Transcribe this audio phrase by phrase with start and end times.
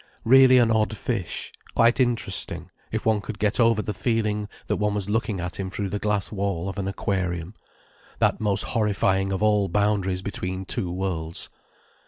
[0.25, 4.95] Really an odd fish: quite interesting, if one could get over the feeling that one
[4.95, 7.53] was looking at him through the glass wall of an aquarium:
[8.17, 11.51] that most horrifying of all boundaries between two worlds.